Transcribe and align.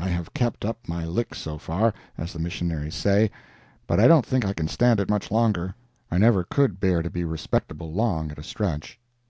I 0.00 0.06
have 0.06 0.32
kept 0.34 0.64
up 0.64 0.86
my 0.86 1.04
lick 1.04 1.34
so 1.34 1.58
far, 1.58 1.92
as 2.16 2.32
the 2.32 2.38
missionaries 2.38 2.94
say, 2.94 3.28
but 3.88 3.98
I 3.98 4.06
don't 4.06 4.24
think 4.24 4.44
I 4.44 4.52
can 4.52 4.68
stand 4.68 5.00
it 5.00 5.10
much 5.10 5.32
longer. 5.32 5.74
I 6.12 6.18
never 6.18 6.44
could 6.44 6.78
bear 6.78 7.02
to 7.02 7.10
be 7.10 7.24
respectable 7.24 7.92
long 7.92 8.30
at 8.30 8.38
a 8.38 8.44
stretch). 8.44 9.00